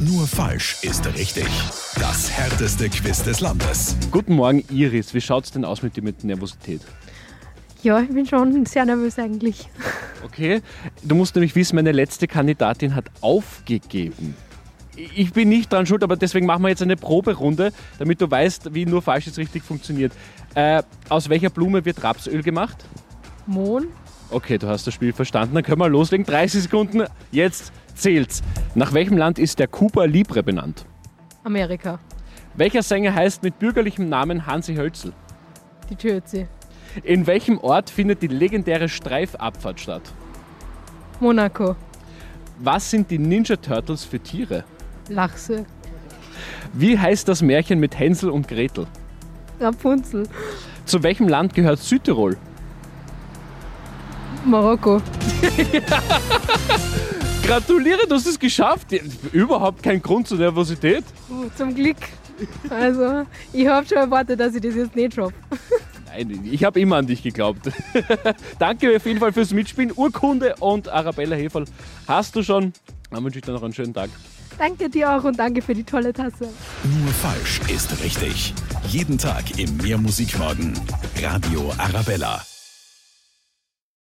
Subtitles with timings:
[0.00, 1.48] Nur falsch ist richtig.
[1.98, 3.96] Das härteste Quiz des Landes.
[4.12, 5.12] Guten Morgen, Iris.
[5.12, 6.82] Wie schaut's denn aus mit dir mit Nervosität?
[7.82, 9.68] Ja, ich bin schon sehr nervös eigentlich.
[10.24, 10.62] Okay,
[11.02, 14.36] du musst nämlich wissen, meine letzte Kandidatin hat aufgegeben.
[15.16, 18.72] Ich bin nicht dran schuld, aber deswegen machen wir jetzt eine Proberunde, damit du weißt,
[18.74, 20.12] wie nur falsch jetzt richtig funktioniert.
[20.54, 22.84] Äh, aus welcher Blume wird Rapsöl gemacht?
[23.46, 23.88] Mohn?
[24.30, 25.56] Okay, du hast das Spiel verstanden.
[25.56, 26.24] Dann können wir loslegen.
[26.24, 27.04] 30 Sekunden.
[27.32, 28.42] Jetzt zählt's.
[28.74, 30.86] Nach welchem Land ist der Cuba Libre benannt?
[31.44, 31.98] Amerika.
[32.54, 35.12] Welcher Sänger heißt mit bürgerlichem Namen Hansi Hölzel?
[35.90, 36.48] Die Türzi.
[37.02, 40.02] In welchem Ort findet die legendäre Streifabfahrt statt?
[41.20, 41.76] Monaco.
[42.58, 44.64] Was sind die Ninja Turtles für Tiere?
[45.08, 45.64] Lachse.
[46.72, 48.86] Wie heißt das Märchen mit Hänsel und Gretel?
[49.60, 50.28] Rapunzel.
[50.84, 52.36] Zu welchem Land gehört Südtirol?
[54.44, 55.00] Marokko.
[57.48, 58.88] Gratuliere, du hast es geschafft.
[59.32, 61.02] Überhaupt kein Grund zur Nervosität.
[61.30, 61.96] Oh, zum Glück.
[62.68, 65.32] Also, ich habe schon erwartet, dass ich das jetzt nicht schaffe.
[66.06, 67.70] Nein, ich habe immer an dich geglaubt.
[68.58, 69.92] Danke auf jeden Fall fürs Mitspielen.
[69.96, 71.64] Urkunde und Arabella Heferl
[72.06, 72.74] hast du schon.
[73.10, 74.10] Dann wünsche ich dir noch einen schönen Tag.
[74.58, 76.50] Danke dir auch und danke für die tolle Tasse.
[76.84, 78.52] Nur falsch ist richtig.
[78.88, 80.74] Jeden Tag im Mehrmusikmorgen.
[81.22, 82.42] Radio Arabella.